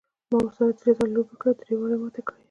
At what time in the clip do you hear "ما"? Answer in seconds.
0.29-0.35